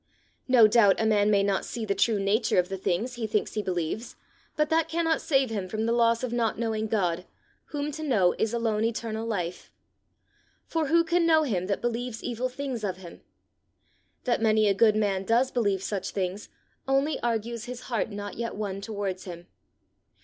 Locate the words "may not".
1.29-1.63